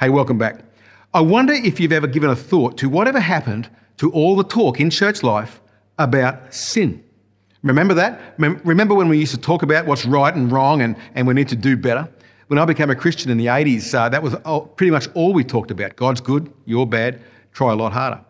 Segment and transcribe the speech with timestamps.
[0.00, 0.60] Hey, welcome back.
[1.12, 3.68] I wonder if you've ever given a thought to whatever happened
[3.98, 5.60] to all the talk in church life
[5.98, 7.04] about sin.
[7.62, 8.34] Remember that?
[8.38, 11.48] Remember when we used to talk about what's right and wrong and, and we need
[11.48, 12.08] to do better?
[12.46, 14.34] When I became a Christian in the 80s, uh, that was
[14.76, 15.94] pretty much all we talked about.
[15.94, 17.20] God's good, you're bad,
[17.52, 18.20] try a lot harder.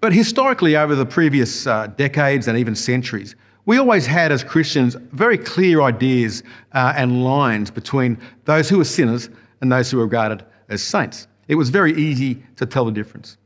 [0.00, 3.36] But historically, over the previous uh, decades and even centuries,
[3.66, 6.42] we always had, as Christians, very clear ideas
[6.72, 9.30] uh, and lines between those who were sinners
[9.60, 11.28] and those who were regarded as saints.
[11.48, 13.36] It was very easy to tell the difference.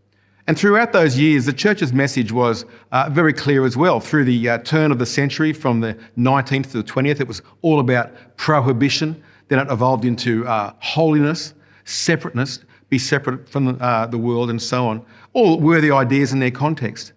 [0.47, 3.99] And throughout those years, the church's message was uh, very clear as well.
[3.99, 7.43] Through the uh, turn of the century, from the 19th to the 20th, it was
[7.63, 9.21] all about prohibition.
[9.49, 14.63] Then it evolved into uh, holiness, separateness, be separate from the, uh, the world, and
[14.63, 15.05] so on.
[15.33, 17.13] All worthy ideas in their context.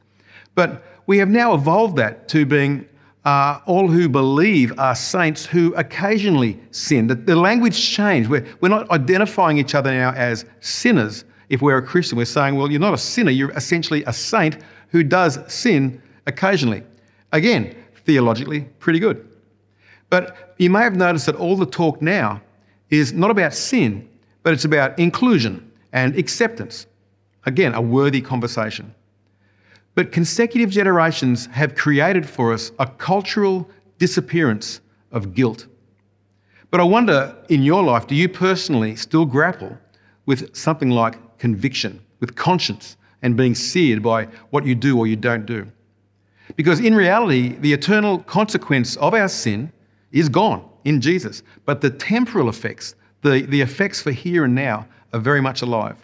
[0.56, 2.88] But we have now evolved that to being
[3.26, 7.08] uh, all who believe are saints who occasionally sin.
[7.08, 8.30] The, the language changed.
[8.30, 12.18] We're, we're not identifying each other now as sinners if we're a Christian.
[12.18, 14.58] We're saying, well, you're not a sinner, you're essentially a saint
[14.90, 16.84] who does sin occasionally.
[17.32, 19.28] Again, theologically, pretty good.
[20.10, 22.42] But you may have noticed that all the talk now
[22.90, 24.10] is not about sin,
[24.44, 26.88] but it's about inclusion and acceptance.
[27.46, 28.94] Again, a worthy conversation.
[30.00, 34.80] But consecutive generations have created for us a cultural disappearance
[35.12, 35.68] of guilt.
[36.72, 39.78] But I wonder, in your life, do you personally still grapple
[40.26, 45.18] with something like conviction, with conscience, and being seared by what you do or you
[45.18, 45.68] don't do?
[46.56, 49.70] Because in reality, the eternal consequence of our sin
[50.14, 54.88] is gone in Jesus, but the temporal effects, the, the effects for here and now,
[55.12, 55.98] are very much alive.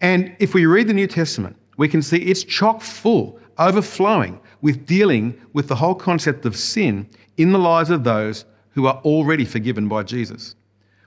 [0.00, 4.86] And if we read the New Testament, we can see it's chock full, overflowing with
[4.86, 7.08] dealing with the whole concept of sin
[7.38, 10.54] in the lives of those who are already forgiven by Jesus.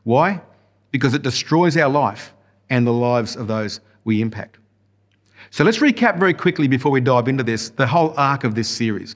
[0.04, 0.42] Why?
[0.92, 2.34] Because it destroys our life
[2.70, 4.58] and the lives of those we impact.
[5.50, 8.68] So let's recap very quickly before we dive into this the whole arc of this
[8.68, 9.16] series.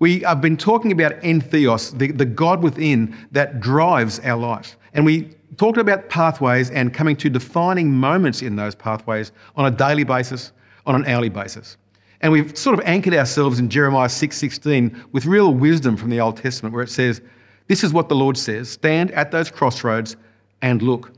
[0.00, 4.76] We have been talking about entheos, the, the God within that drives our life.
[4.92, 9.74] And we talked about pathways and coming to defining moments in those pathways on a
[9.74, 10.52] daily basis,
[10.88, 11.76] on an hourly basis.
[12.20, 16.36] And we've sort of anchored ourselves in Jeremiah 6:16 with real wisdom from the Old
[16.36, 17.20] Testament where it says,
[17.68, 20.16] this is what the Lord says, stand at those crossroads
[20.62, 21.12] and look.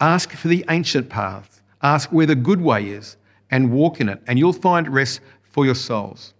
[0.00, 1.62] Ask for the ancient paths.
[1.82, 3.16] Ask where the good way is
[3.50, 6.34] and walk in it, and you'll find rest for your souls.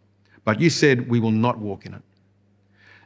[0.44, 2.02] But you said, We will not walk in it.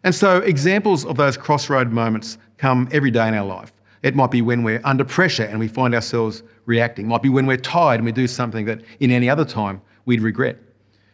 [0.05, 3.73] And so, examples of those crossroad moments come every day in our life.
[4.03, 7.07] It might be when we're under pressure and we find ourselves reacting.
[7.07, 9.81] It might be when we're tired and we do something that in any other time
[10.05, 10.59] we'd regret.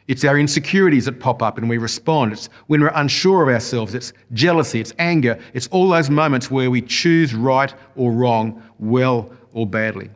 [0.06, 2.32] It's our insecurities that pop up and we respond.
[2.32, 3.94] It's when we're unsure of ourselves.
[3.94, 5.38] It's jealousy, it's anger.
[5.54, 10.10] It's all those moments where we choose right or wrong, well or badly.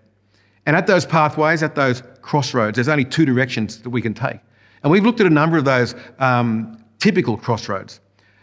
[0.66, 4.38] And at those pathways, at those crossroads, there's only two directions that we can take.
[4.82, 8.00] And we've looked at a number of those um, typical crossroads.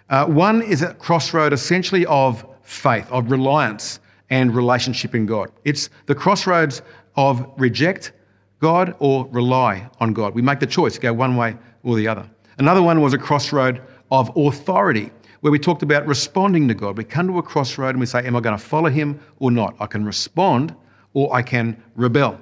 [0.09, 3.99] Uh, one is a crossroad essentially of faith, of reliance
[4.29, 5.51] and relationship in God.
[5.63, 6.81] It's the crossroads
[7.15, 8.11] of reject
[8.59, 10.33] God or rely on God.
[10.33, 12.29] We make the choice go one way or the other.
[12.57, 13.81] Another one was a crossroad
[14.11, 16.97] of authority, where we talked about responding to God.
[16.97, 19.51] We come to a crossroad and we say, Am I going to follow him or
[19.51, 19.75] not?
[19.79, 20.75] I can respond
[21.13, 22.39] or I can rebel.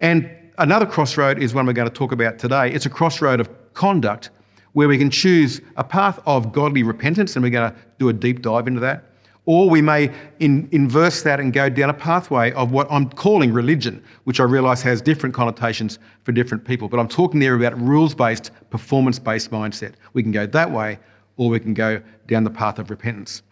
[0.00, 2.70] And another crossroad is one we're going to talk about today.
[2.72, 4.30] It's a crossroad of conduct
[4.72, 8.12] where we can choose a path of godly repentance, and we're going to do a
[8.12, 9.04] deep dive into that.
[9.46, 13.52] Or we may in, inverse that and go down a pathway of what I'm calling
[13.52, 16.88] religion, which I realise has different connotations for different people.
[16.88, 19.94] But I'm talking there about rules based, performance based mindset.
[20.12, 20.98] We can go that way,
[21.36, 23.42] or we can go down the path of repentance.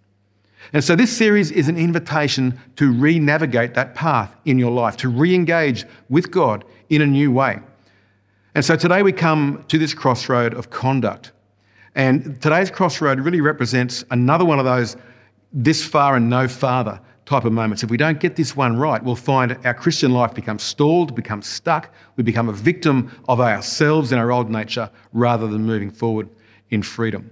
[0.73, 4.97] And so this series is an invitation to re navigate that path in your life,
[4.99, 7.61] to re engage with God in a new way.
[8.55, 11.33] And so today we come to this crossroad of conduct.
[11.95, 14.97] And today's crossroad really represents another one of those
[15.55, 17.83] this far and no farther type of moments.
[17.83, 21.47] If we don't get this one right, we'll find our Christian life becomes stalled, becomes
[21.47, 21.95] stuck.
[22.17, 26.29] We become a victim of ourselves and our old nature rather than moving forward
[26.71, 27.31] in freedom.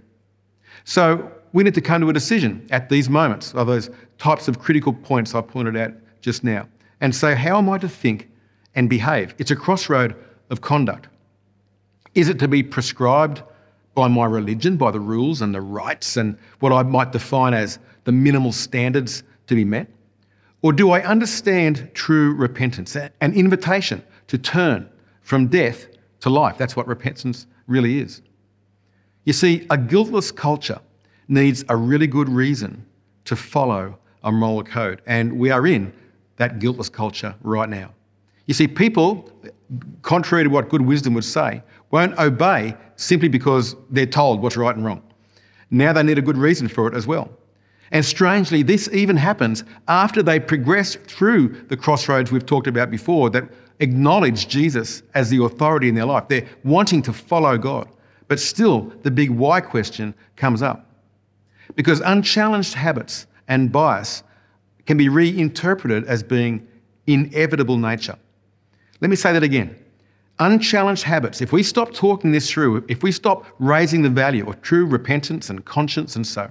[0.84, 4.58] So we need to come to a decision at these moments of those types of
[4.58, 6.68] critical points I pointed out just now
[7.00, 8.30] and say, how am I to think
[8.74, 9.34] and behave?
[9.38, 10.16] It's a crossroad
[10.48, 11.08] of conduct.
[12.14, 13.42] Is it to be prescribed
[13.94, 17.78] by my religion, by the rules and the rights and what I might define as
[18.04, 19.88] the minimal standards to be met?
[20.62, 24.88] Or do I understand true repentance, an invitation to turn
[25.20, 25.86] from death
[26.20, 26.56] to life?
[26.56, 28.22] That's what repentance really is.
[29.24, 30.80] You see, a guiltless culture
[31.28, 32.86] needs a really good reason
[33.24, 35.92] to follow a moral code, and we are in
[36.36, 37.92] that guiltless culture right now.
[38.46, 39.30] You see, people,
[40.02, 44.74] contrary to what good wisdom would say, won't obey simply because they're told what's right
[44.74, 45.02] and wrong.
[45.70, 47.30] Now they need a good reason for it as well.
[47.92, 53.28] And strangely, this even happens after they progress through the crossroads we've talked about before
[53.30, 53.44] that
[53.80, 56.26] acknowledge Jesus as the authority in their life.
[56.26, 57.88] They're wanting to follow God.
[58.28, 60.88] But still, the big why question comes up.
[61.74, 64.22] Because unchallenged habits and bias
[64.86, 66.66] can be reinterpreted as being
[67.06, 68.16] inevitable nature.
[69.02, 69.76] Let me say that again.
[70.38, 74.62] Unchallenged habits, if we stop talking this through, if we stop raising the value of
[74.62, 76.50] true repentance and conscience and so,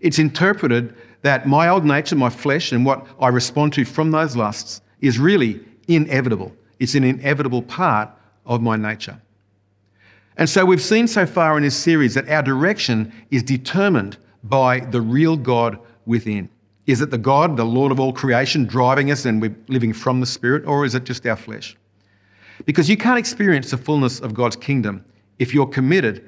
[0.00, 4.36] it's interpreted that my old nature, my flesh, and what I respond to from those
[4.36, 6.52] lusts is really inevitable.
[6.78, 8.10] It's an inevitable part
[8.44, 9.20] of my nature.
[10.36, 14.80] And so we've seen so far in this series that our direction is determined by
[14.80, 16.48] the real God within.
[16.86, 20.20] Is it the God, the Lord of all creation, driving us and we're living from
[20.20, 21.76] the Spirit, or is it just our flesh?
[22.64, 25.04] Because you can't experience the fullness of God's kingdom
[25.38, 26.24] if you're committed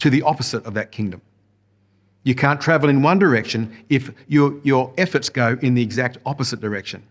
[0.00, 1.22] to the opposite of that kingdom.
[2.24, 6.60] You can't travel in one direction if your, your efforts go in the exact opposite
[6.60, 7.02] direction.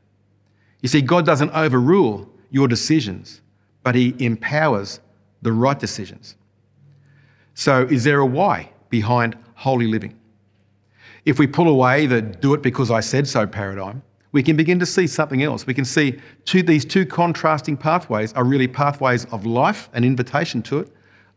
[0.82, 3.42] You see, God doesn't overrule your decisions,
[3.84, 5.00] but He empowers
[5.42, 6.36] the right decisions.
[7.54, 10.18] So, is there a why behind holy living?
[11.26, 14.80] If we pull away the do it because I said so paradigm, we can begin
[14.80, 15.68] to see something else.
[15.68, 20.62] We can see two, these two contrasting pathways are really pathways of life, an invitation
[20.64, 20.92] to it,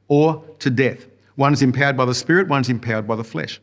[0.08, 1.06] or to death.
[1.36, 3.60] One's empowered by the Spirit, one's empowered by the flesh.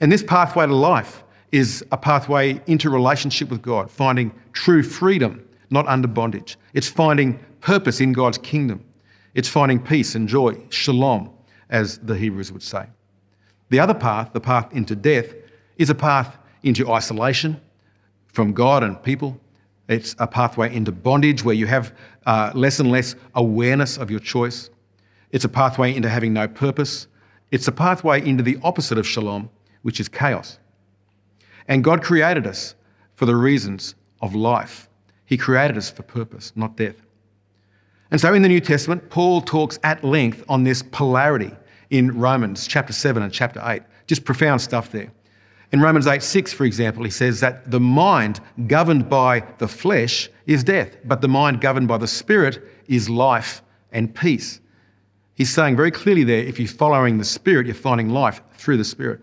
[0.00, 5.46] And this pathway to life is a pathway into relationship with God, finding true freedom,
[5.70, 6.56] not under bondage.
[6.72, 8.84] It's finding purpose in God's kingdom.
[9.34, 11.30] It's finding peace and joy, shalom,
[11.70, 12.86] as the Hebrews would say.
[13.70, 15.34] The other path, the path into death,
[15.76, 17.60] is a path into isolation
[18.26, 19.40] from God and people.
[19.88, 21.94] It's a pathway into bondage where you have
[22.26, 24.70] uh, less and less awareness of your choice.
[25.30, 27.06] It's a pathway into having no purpose.
[27.50, 29.50] It's a pathway into the opposite of shalom,
[29.84, 30.58] which is chaos.
[31.68, 32.74] And God created us
[33.14, 34.88] for the reasons of life.
[35.26, 36.96] He created us for purpose, not death.
[38.10, 41.52] And so in the New Testament, Paul talks at length on this polarity
[41.90, 43.82] in Romans chapter 7 and chapter 8.
[44.06, 45.12] Just profound stuff there.
[45.72, 50.30] In Romans 8 6, for example, he says that the mind governed by the flesh
[50.46, 54.60] is death, but the mind governed by the Spirit is life and peace.
[55.34, 58.84] He's saying very clearly there if you're following the Spirit, you're finding life through the
[58.84, 59.20] Spirit.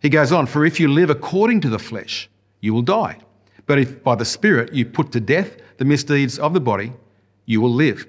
[0.00, 2.28] He goes on, For if you live according to the flesh,
[2.60, 3.18] you will die.
[3.66, 6.92] But if by the Spirit you put to death the misdeeds of the body,
[7.46, 8.06] you will live.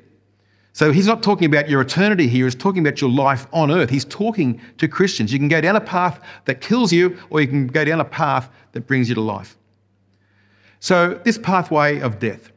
[0.73, 3.89] So he's not talking about your eternity here, he's talking about your life on earth.
[3.89, 5.33] He's talking to Christians.
[5.33, 8.05] You can go down a path that kills you, or you can go down a
[8.05, 9.57] path that brings you to life.
[10.79, 12.51] So, this pathway of death,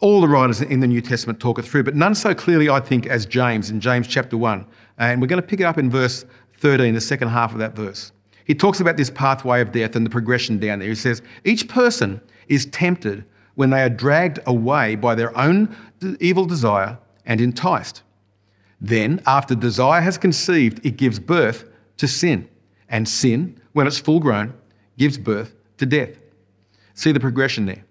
[0.00, 2.80] all the writers in the New Testament talk it through, but none so clearly, I
[2.80, 4.64] think, as James in James chapter 1.
[4.98, 6.24] And we're going to pick it up in verse
[6.58, 8.12] 13, the second half of that verse.
[8.46, 10.88] He talks about this pathway of death and the progression down there.
[10.88, 13.24] He says, Each person is tempted
[13.56, 15.74] when they are dragged away by their own
[16.20, 18.02] evil desire and enticed.
[18.80, 21.64] Then, after desire has conceived, it gives birth
[21.96, 22.48] to sin.
[22.88, 24.54] And sin, when it's full grown,
[24.96, 26.10] gives birth to death.
[26.94, 27.84] See the progression there.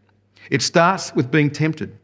[0.50, 1.98] It starts with being tempted.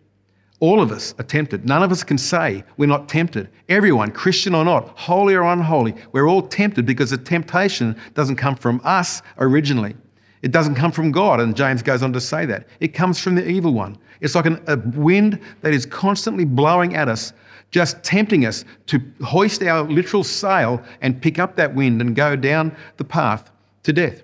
[0.62, 1.66] All of us are tempted.
[1.66, 3.50] None of us can say we're not tempted.
[3.68, 8.56] Everyone, Christian or not, holy or unholy, we're all tempted because the temptation doesn't come
[8.56, 9.96] from us originally.
[10.44, 12.68] It doesn't come from God, and James goes on to say that.
[12.80, 13.98] It comes from the evil one.
[14.22, 17.34] It's like an, a wind that is constantly blowing at us,
[17.72, 22.36] just tempting us to hoist our literal sail and pick up that wind and go
[22.36, 23.50] down the path
[23.82, 24.22] to death.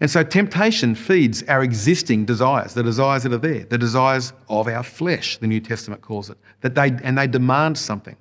[0.00, 4.68] And so temptation feeds our existing desires, the desires that are there, the desires of
[4.68, 8.16] our flesh, the New Testament calls it, that they, and they demand something.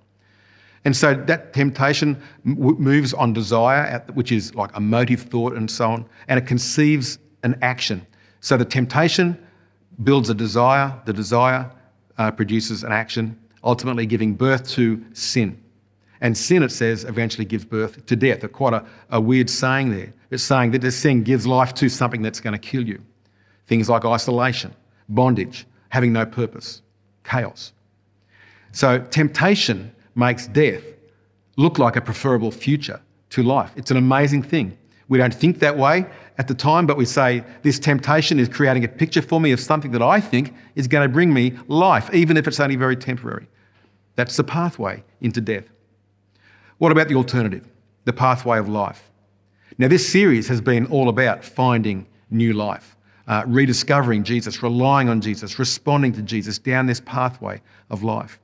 [0.86, 5.90] And so that temptation moves on desire, which is like a motive thought and so
[5.90, 8.06] on, and it conceives an action.
[8.40, 9.38] So the temptation
[10.04, 11.72] builds a desire, the desire
[12.18, 15.62] uh, produces an action, ultimately giving birth to sin.
[16.22, 18.50] And sin, it says, eventually gives birth to death.
[18.52, 20.14] Quite a, a weird saying there.
[20.32, 23.02] It's saying that this sin gives life to something that's going to kill you.
[23.68, 24.74] Things like isolation,
[25.10, 26.82] bondage, having no purpose,
[27.24, 27.74] chaos.
[28.72, 30.84] So temptation makes death
[31.58, 33.00] look like a preferable future
[33.32, 33.72] to life.
[33.76, 34.78] It's an amazing thing.
[35.08, 36.06] We don't think that way
[36.38, 39.60] at the time, but we say, This temptation is creating a picture for me of
[39.60, 42.96] something that I think is going to bring me life, even if it's only very
[42.96, 43.48] temporary.
[44.16, 45.66] That's the pathway into death.
[46.78, 47.68] What about the alternative,
[48.06, 49.12] the pathway of life?
[49.78, 52.96] Now, this series has been all about finding new life.
[53.28, 58.40] uh, rediscovering Jesus, relying on Jesus, responding to Jesus down this pathway of life.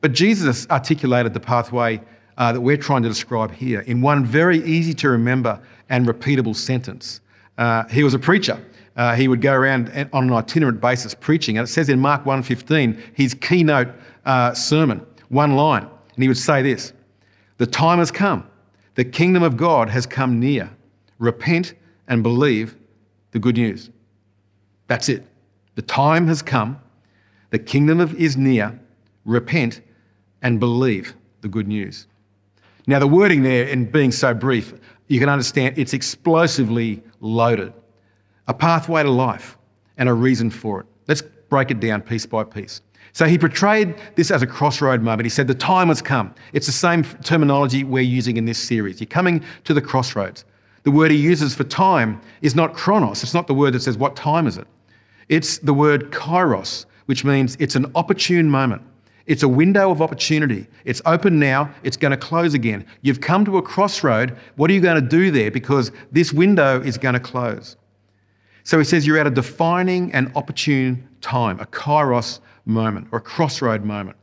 [0.00, 2.00] But Jesus articulated the pathway
[2.38, 6.56] uh, that we're trying to describe here in one very easy to remember and repeatable
[6.56, 7.20] sentence.
[7.58, 8.58] Uh, he was a preacher.
[8.96, 12.24] Uh, he would go around on an itinerant basis preaching, and it says in Mark
[12.24, 13.88] 1:15, his keynote
[14.24, 16.92] uh, sermon, one line, and he would say this:
[17.60, 18.46] "The time has come;
[18.94, 20.70] the kingdom of God has come near.
[21.18, 21.74] Repent
[22.08, 22.74] and believe
[23.32, 23.90] the good news."
[24.86, 25.26] That's it.
[25.74, 26.78] The time has come;
[27.50, 28.80] the kingdom of is near.
[29.26, 29.82] Repent
[30.40, 32.06] and believe the good news.
[32.86, 34.72] Now, the wording there, in being so brief,
[35.08, 37.74] you can understand it's explosively loaded.
[38.48, 39.58] A pathway to life
[39.98, 40.86] and a reason for it.
[41.06, 42.80] Let's break it down piece by piece.
[43.12, 45.26] So he portrayed this as a crossroad moment.
[45.26, 46.34] He said, The time has come.
[46.52, 49.00] It's the same terminology we're using in this series.
[49.00, 50.44] You're coming to the crossroads.
[50.84, 53.22] The word he uses for time is not chronos.
[53.22, 54.66] It's not the word that says, What time is it?
[55.28, 58.82] It's the word kairos, which means it's an opportune moment.
[59.26, 60.66] It's a window of opportunity.
[60.84, 62.84] It's open now, it's going to close again.
[63.02, 64.36] You've come to a crossroad.
[64.56, 65.52] What are you going to do there?
[65.52, 67.76] Because this window is going to close.
[68.64, 72.40] So he says you're at a defining and opportune time, a kairos
[72.70, 74.16] moment or a crossroad moment.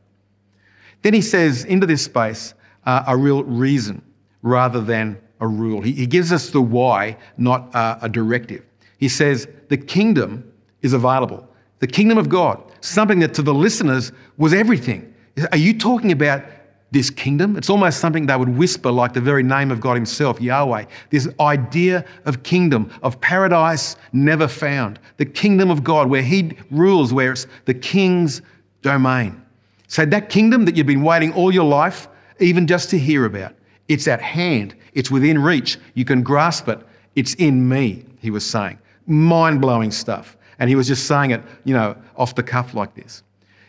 [1.04, 2.54] Then he says into this space
[2.86, 4.02] uh, a real reason
[4.42, 5.82] rather than a rule.
[5.82, 8.66] He, he gives us the why, not uh, a directive.
[8.98, 10.52] He says the kingdom
[10.82, 11.48] is available.
[11.80, 15.14] The kingdom of God, something that to the listeners was everything.
[15.52, 16.44] Are you talking about
[16.92, 17.58] this kingdom?
[17.58, 20.86] It's almost something they would whisper like the very name of God Himself, Yahweh.
[21.10, 25.00] This idea of kingdom, of paradise never found.
[25.18, 28.42] The kingdom of God, where He rules, where it's the king's
[28.82, 29.42] domain.
[29.88, 32.08] So that kingdom that you've been waiting all your life,
[32.40, 33.56] even just to hear about,
[33.88, 35.78] it's at hand, it's within reach.
[35.94, 36.80] You can grasp it.
[37.16, 38.80] It's in me, He was saying.
[39.06, 40.38] Mind blowing stuff.
[40.60, 43.24] And he was just saying it, you know, off the cuff like this.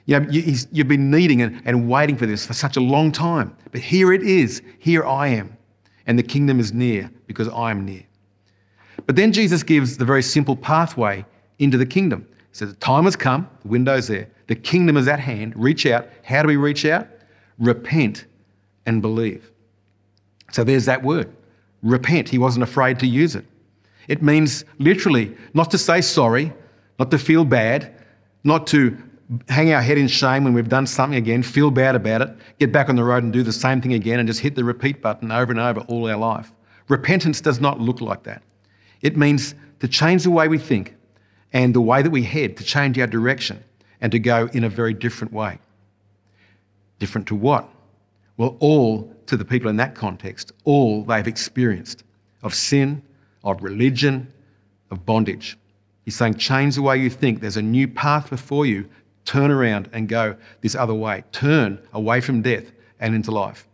[0.08, 3.12] You know, you, have been needing and, and waiting for this for such a long
[3.12, 3.54] time.
[3.72, 4.62] But here it is.
[4.78, 5.54] Here I am.
[6.06, 8.04] And the kingdom is near because I am near.
[9.04, 11.26] But then Jesus gives the very simple pathway
[11.58, 12.26] into the kingdom.
[12.30, 15.52] He says, The time has come, the window's there, the kingdom is at hand.
[15.54, 16.08] Reach out.
[16.24, 17.06] How do we reach out?
[17.58, 18.24] Repent
[18.86, 19.50] and believe.
[20.52, 21.30] So there's that word.
[21.82, 22.30] Repent.
[22.30, 23.44] He wasn't afraid to use it.
[24.08, 26.54] It means literally not to say sorry,
[26.98, 27.94] not to feel bad,
[28.42, 28.96] not to
[29.48, 32.72] hang our head in shame when we've done something again, feel bad about it, get
[32.72, 35.02] back on the road and do the same thing again and just hit the repeat
[35.02, 36.52] button over and over all our life.
[36.88, 38.42] Repentance does not look like that.
[39.02, 40.96] It means to change the way we think
[41.52, 43.62] and the way that we head, to change our direction
[44.00, 45.58] and to go in a very different way.
[46.98, 47.68] Different to what?
[48.36, 52.04] Well, all to the people in that context, all they've experienced
[52.42, 53.02] of sin,
[53.44, 54.32] of religion,
[54.90, 55.58] of bondage.
[56.04, 57.40] He's saying, change the way you think.
[57.40, 58.88] There's a new path before you.
[59.28, 61.22] Turn around and go this other way.
[61.32, 63.68] Turn away from death and into life.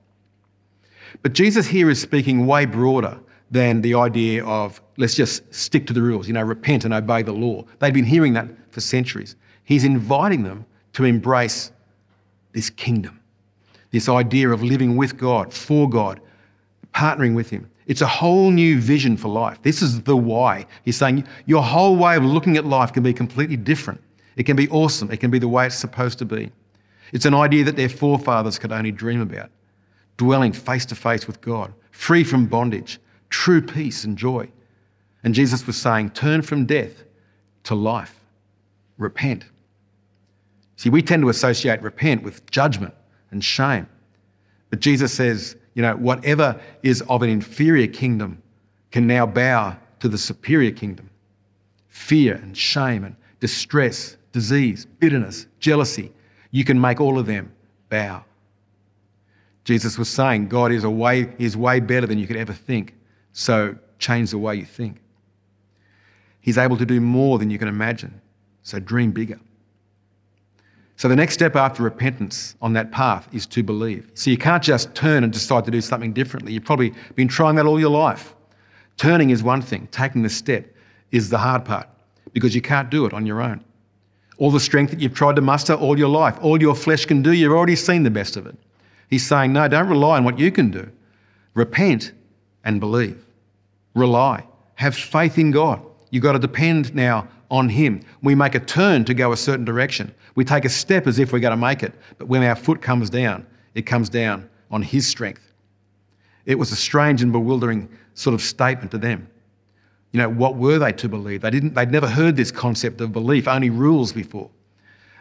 [1.22, 3.20] But Jesus here is speaking way broader
[3.52, 7.22] than the idea of let's just stick to the rules, you know, repent and obey
[7.22, 7.64] the law.
[7.78, 9.36] They've been hearing that for centuries.
[9.62, 11.70] He's inviting them to embrace
[12.50, 13.20] this kingdom,
[13.92, 16.20] this idea of living with God, for God,
[16.92, 17.70] partnering with Him.
[17.86, 19.62] It's a whole new vision for life.
[19.62, 20.66] This is the why.
[20.84, 24.00] He's saying your whole way of looking at life can be completely different.
[24.36, 25.10] It can be awesome.
[25.10, 26.50] It can be the way it's supposed to be.
[27.12, 29.50] It's an idea that their forefathers could only dream about
[30.16, 33.00] dwelling face to face with God, free from bondage,
[33.30, 34.48] true peace and joy.
[35.22, 37.04] And Jesus was saying, turn from death
[37.64, 38.14] to life,
[38.98, 39.44] repent.
[40.76, 42.94] See, we tend to associate repent with judgment
[43.30, 43.88] and shame.
[44.70, 48.42] But Jesus says, you know, whatever is of an inferior kingdom
[48.90, 51.10] can now bow to the superior kingdom.
[51.88, 56.12] Fear and shame and distress, disease, bitterness, jealousy,
[56.50, 57.52] you can make all of them
[57.88, 58.24] bow.
[59.62, 62.94] Jesus was saying God is a way is way better than you could ever think.
[63.32, 65.00] So change the way you think.
[66.40, 68.20] He's able to do more than you can imagine.
[68.64, 69.38] So dream bigger.
[70.96, 74.10] So the next step after repentance on that path is to believe.
[74.14, 76.52] So you can't just turn and decide to do something differently.
[76.52, 78.34] You've probably been trying that all your life.
[78.96, 80.66] Turning is one thing, taking the step
[81.12, 81.88] is the hard part
[82.32, 83.64] because you can't do it on your own.
[84.38, 87.22] All the strength that you've tried to muster all your life, all your flesh can
[87.22, 88.56] do, you've already seen the best of it.
[89.08, 90.90] He's saying, no, don't rely on what you can do.
[91.54, 92.12] Repent
[92.64, 93.24] and believe.
[93.94, 94.44] Rely.
[94.74, 95.80] Have faith in God.
[96.10, 98.00] You've got to depend now on Him.
[98.22, 100.12] We make a turn to go a certain direction.
[100.34, 102.82] We take a step as if we're going to make it, but when our foot
[102.82, 105.52] comes down, it comes down on His strength.
[106.46, 109.28] It was a strange and bewildering sort of statement to them.
[110.14, 111.40] You know, what were they to believe?
[111.40, 114.48] They didn't, they'd never heard this concept of belief, only rules before.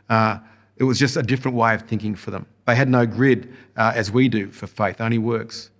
[0.08, 0.38] Uh,
[0.78, 2.46] it was just a different way of thinking for them.
[2.68, 5.72] They had no grid uh, as we do for faith, only works.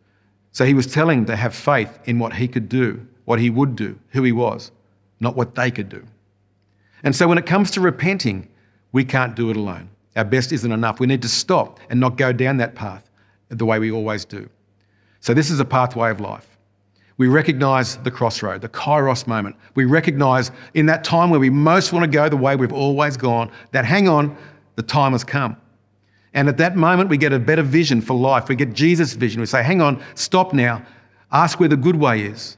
[0.52, 3.52] So he was telling them to have faith in what he could do, what he
[3.52, 4.72] would do, who he was,
[5.20, 6.04] not what they could do.
[7.04, 8.50] And so when it comes to repenting,
[8.94, 9.90] we can't do it alone.
[10.16, 11.00] Our best isn't enough.
[11.00, 13.08] We need to stop and not go down that path
[13.50, 14.50] the way we always do.
[15.20, 16.53] So this is a pathway of life.
[17.18, 19.56] We recognize the crossroad, the kairos moment.
[19.76, 23.18] We recognize in that time where we most want to go the way we've always
[23.18, 24.36] gone, that hang on,
[24.76, 25.58] the time has come.
[26.34, 28.50] And at that moment, we get a better vision for life.
[28.50, 29.40] We get Jesus' vision.
[29.40, 30.84] We say, hang on, stop now,
[31.32, 32.58] ask where the good way is.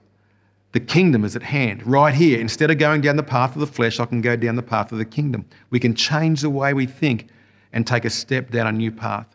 [0.72, 2.40] The kingdom is at hand, right here.
[2.40, 4.92] Instead of going down the path of the flesh, I can go down the path
[4.92, 5.46] of the kingdom.
[5.70, 7.28] We can change the way we think
[7.74, 9.28] and take a step down a new path.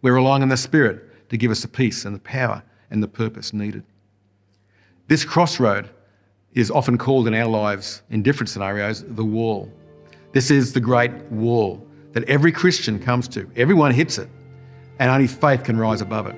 [0.00, 3.08] We're relying on the Spirit to give us the peace and the power and the
[3.08, 3.84] purpose needed.
[5.08, 5.88] This crossroad
[6.52, 9.72] is often called in our lives, in different scenarios, the wall.
[10.32, 13.50] This is the great wall that every Christian comes to.
[13.56, 14.28] Everyone hits it,
[14.98, 16.36] and only faith can rise above it.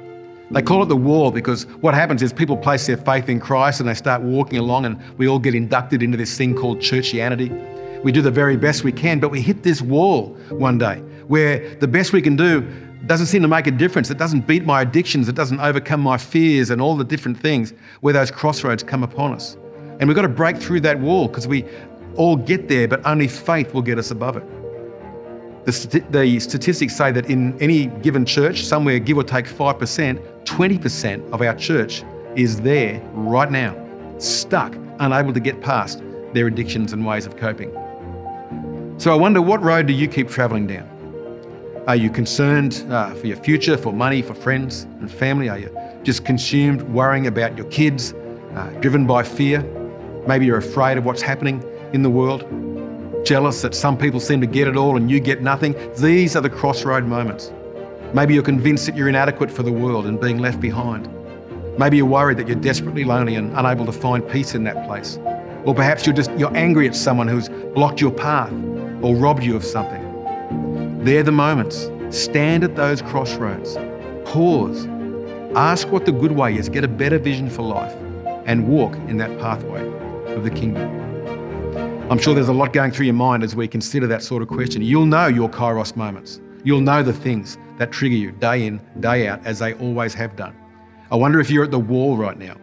[0.52, 3.80] They call it the wall because what happens is people place their faith in Christ
[3.80, 8.04] and they start walking along, and we all get inducted into this thing called churchianity.
[8.04, 11.74] We do the very best we can, but we hit this wall one day where
[11.76, 12.64] the best we can do
[13.06, 14.10] doesn't seem to make a difference.
[14.10, 15.28] It doesn't beat my addictions.
[15.28, 19.32] It doesn't overcome my fears and all the different things where those crossroads come upon
[19.32, 19.56] us.
[19.98, 21.64] And we've got to break through that wall because we
[22.16, 24.44] all get there, but only faith will get us above it.
[25.66, 31.32] The, the, statistics say that in any given church, somewhere give or take 5%, 20%
[31.32, 32.02] of our church
[32.34, 33.76] is there right now,
[34.18, 36.02] stuck, unable to get past
[36.32, 37.70] their addictions and ways of coping.
[38.98, 40.88] So I wonder what road do you keep travelling down?
[41.86, 45.48] Are you concerned uh, for your future, for money, for friends and family?
[45.48, 48.12] Are you just consumed worrying about your kids,
[48.54, 49.62] uh, driven by fear?
[50.26, 52.44] Maybe you're afraid of what's happening in the world,
[53.24, 55.74] jealous that some people seem to get it all and you get nothing.
[55.96, 57.50] These are the crossroad moments.
[58.12, 61.08] Maybe you're convinced that you're inadequate for the world and being left behind.
[61.78, 65.18] Maybe you're worried that you're desperately lonely and unable to find peace in that place.
[65.64, 68.52] Or perhaps you're just you're angry at someone who's blocked your path
[69.00, 70.09] or robbed you of something.
[71.00, 71.88] They're the moments.
[72.10, 73.76] Stand at those crossroads.
[74.26, 74.86] Pause.
[75.56, 76.68] Ask what the good way is.
[76.68, 77.94] Get a better vision for life
[78.44, 79.80] and walk in that pathway
[80.34, 80.90] of the kingdom.
[82.10, 84.48] I'm sure there's a lot going through your mind as we consider that sort of
[84.48, 84.82] question.
[84.82, 86.38] You'll know your kairos moments.
[86.64, 90.36] You'll know the things that trigger you day in, day out, as they always have
[90.36, 90.54] done.
[91.10, 92.56] I wonder if you're at the wall right now.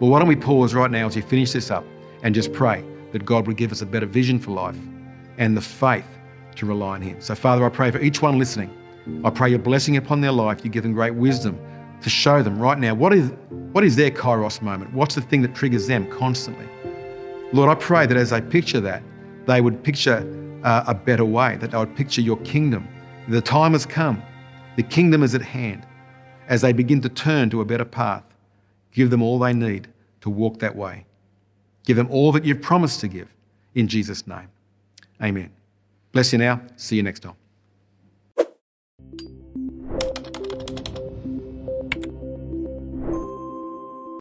[0.00, 1.84] Well, why don't we pause right now as you finish this up
[2.24, 4.76] and just pray that God would give us a better vision for life
[5.36, 6.17] and the faith
[6.58, 7.20] to rely on Him.
[7.20, 8.70] So, Father, I pray for each one listening.
[9.24, 10.64] I pray your blessing upon their life.
[10.64, 11.58] You give them great wisdom
[12.02, 13.32] to show them right now what is,
[13.72, 14.92] what is their kairos moment?
[14.92, 16.66] What's the thing that triggers them constantly?
[17.52, 19.02] Lord, I pray that as they picture that,
[19.46, 22.86] they would picture uh, a better way, that they would picture your kingdom.
[23.28, 24.22] The time has come,
[24.76, 25.86] the kingdom is at hand.
[26.48, 28.24] As they begin to turn to a better path,
[28.92, 29.88] give them all they need
[30.22, 31.04] to walk that way.
[31.84, 33.28] Give them all that you've promised to give.
[33.74, 34.48] In Jesus' name.
[35.22, 35.50] Amen.
[36.12, 36.60] Bless you now.
[36.76, 37.47] See you next time.